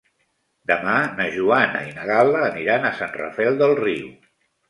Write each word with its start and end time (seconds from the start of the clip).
Demà 0.69 0.93
na 1.17 1.25
Joana 1.35 1.83
i 1.89 1.93
na 1.99 2.07
Gal·la 2.11 2.41
aniran 2.47 2.87
a 2.87 2.93
Sant 3.01 3.13
Rafel 3.19 3.59
del 3.61 3.77
Riu. 3.83 4.09